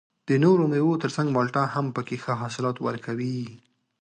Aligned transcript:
د 0.27 0.29
نورو 0.43 0.63
مېوو 0.71 1.01
تر 1.03 1.09
څنګ 1.15 1.27
مالټه 1.35 1.63
هم 1.73 1.85
پکې 1.95 2.15
ښه 2.23 2.33
حاصلات 2.41 2.77
ورکوي 2.87 3.39